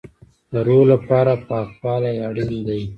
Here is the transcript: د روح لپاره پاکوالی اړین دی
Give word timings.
د 0.51 0.53
روح 0.67 0.83
لپاره 0.93 1.33
پاکوالی 1.47 2.15
اړین 2.27 2.53
دی 2.67 2.81